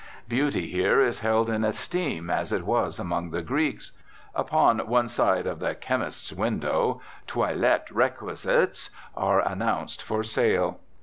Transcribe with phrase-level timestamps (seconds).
[0.27, 3.91] Beauty here is held in esteem as it was among the Greeks.
[4.33, 10.79] Upon one side of the "chemist's" window "toilet requisites" are announced for sale.